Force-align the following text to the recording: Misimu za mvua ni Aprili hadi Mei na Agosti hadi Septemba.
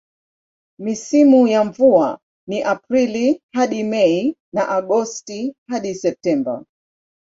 Misimu 0.79 1.41
za 1.49 1.63
mvua 1.63 2.19
ni 2.47 2.63
Aprili 2.63 3.41
hadi 3.53 3.83
Mei 3.83 4.37
na 4.55 4.67
Agosti 4.69 5.55
hadi 5.69 5.95
Septemba. 5.95 6.65